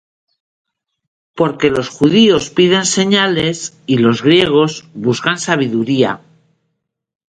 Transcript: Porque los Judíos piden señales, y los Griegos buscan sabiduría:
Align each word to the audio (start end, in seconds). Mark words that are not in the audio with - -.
Porque 1.37 1.69
los 1.69 1.89
Judíos 1.89 2.49
piden 2.49 2.85
señales, 2.97 3.77
y 3.85 3.99
los 3.99 4.23
Griegos 4.23 4.85
buscan 4.95 5.37
sabiduría: 5.37 6.21